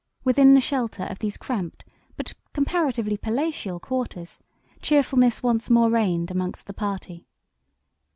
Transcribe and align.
Within 0.23 0.55
the 0.55 0.61
shelter 0.61 1.03
of 1.03 1.19
these 1.19 1.37
cramped 1.37 1.85
but 2.17 2.33
comparatively 2.53 3.17
palatial 3.17 3.79
quarters 3.79 4.39
cheerfulness 4.81 5.43
once 5.43 5.69
more 5.69 5.91
reigned 5.91 6.31
amongst 6.31 6.65
the 6.65 6.73
party. 6.73 7.27